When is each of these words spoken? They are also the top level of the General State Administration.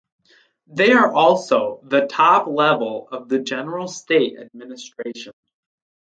They 0.65 0.93
are 0.93 1.13
also 1.13 1.79
the 1.83 2.07
top 2.07 2.47
level 2.47 3.07
of 3.11 3.29
the 3.29 3.37
General 3.37 3.87
State 3.87 4.35
Administration. 4.39 5.33